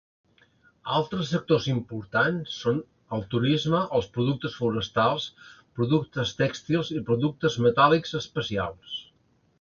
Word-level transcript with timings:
Altres 0.99 1.27
sectors 1.33 1.67
importants 1.73 2.55
són 2.61 2.79
el 3.17 3.21
turisme, 3.33 3.83
els 3.99 4.09
productes 4.15 4.55
forestals, 4.63 5.29
productes 5.81 6.35
tèxtils 6.43 6.91
i 6.97 7.07
productes 7.11 7.59
metàl·lics 7.67 8.19
especials. 8.25 8.99